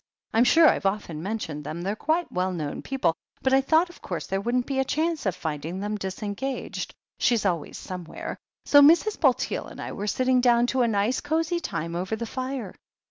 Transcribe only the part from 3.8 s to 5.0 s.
of course, there wouldn't be a